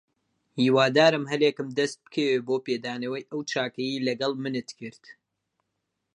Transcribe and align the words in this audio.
هیوادارم 0.59 1.23
هەلێکم 1.31 1.67
دەست 1.79 1.97
بکەوێت 2.05 2.41
بۆ 2.47 2.55
پێدانەوەی 2.67 3.27
ئەو 3.31 3.39
چاکەیەی 3.51 4.03
لەگەڵ 4.07 4.33
منت 4.43 4.69
کرد. 4.79 5.03